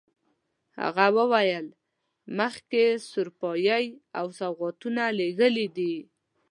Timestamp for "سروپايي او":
3.09-4.25